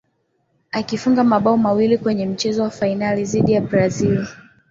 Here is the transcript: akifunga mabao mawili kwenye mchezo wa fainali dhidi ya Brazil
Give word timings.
akifunga 0.71 1.23
mabao 1.23 1.57
mawili 1.57 1.97
kwenye 1.97 2.25
mchezo 2.25 2.63
wa 2.63 2.69
fainali 2.69 3.23
dhidi 3.25 3.51
ya 3.51 3.61
Brazil 3.61 4.27